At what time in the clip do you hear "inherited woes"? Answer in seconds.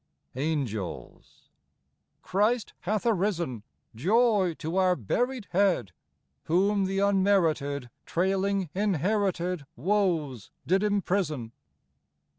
8.75-10.49